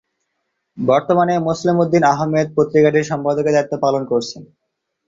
[0.77, 4.41] বর্তমানে মোসলেম উদ্দিন আহমেদ পত্রিকাটির সম্পাদকের দায়িত্ব পালন করছেন।